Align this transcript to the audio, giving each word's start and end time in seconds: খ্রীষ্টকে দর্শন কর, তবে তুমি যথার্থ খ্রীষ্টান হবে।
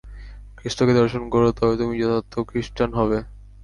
খ্রীষ্টকে 0.57 0.93
দর্শন 0.99 1.23
কর, 1.33 1.43
তবে 1.51 1.73
তুমি 1.81 1.93
যথার্থ 2.01 2.33
খ্রীষ্টান 2.49 2.89
হবে। 2.99 3.17